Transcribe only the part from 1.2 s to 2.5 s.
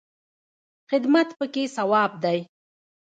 پکې ثواب دی